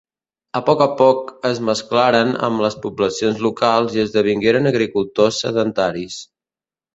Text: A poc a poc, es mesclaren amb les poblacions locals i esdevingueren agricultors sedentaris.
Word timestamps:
A 0.59 0.59
poc 0.67 0.79
a 0.85 0.85
poc, 1.01 1.27
es 1.49 1.59
mesclaren 1.67 2.31
amb 2.47 2.63
les 2.67 2.77
poblacions 2.85 3.43
locals 3.49 3.99
i 3.99 4.03
esdevingueren 4.05 4.71
agricultors 4.71 5.39
sedentaris. 5.47 6.19